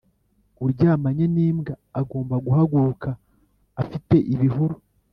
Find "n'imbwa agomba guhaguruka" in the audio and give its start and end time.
1.33-3.09